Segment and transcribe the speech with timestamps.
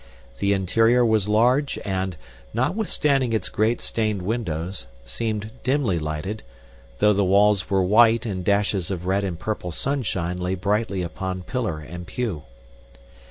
[0.39, 2.17] The interior was large and,
[2.55, 6.41] notwithstanding its great stained windows, seemed dimly lighted,
[6.97, 11.43] though the walls were white and dashes of red and purple sunshine lay brightly upon
[11.43, 12.41] pillar and pew.